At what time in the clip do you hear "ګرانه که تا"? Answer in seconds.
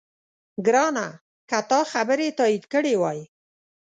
0.65-1.79